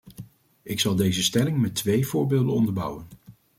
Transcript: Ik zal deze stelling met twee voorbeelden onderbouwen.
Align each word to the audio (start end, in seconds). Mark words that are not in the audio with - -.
Ik 0.63 0.79
zal 0.79 0.95
deze 0.95 1.23
stelling 1.23 1.57
met 1.57 1.75
twee 1.75 2.07
voorbeelden 2.07 2.53
onderbouwen. 2.53 3.07